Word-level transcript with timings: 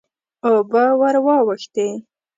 اوبه 0.47 0.83
ور 0.99 1.15
واوښتې. 1.25 1.87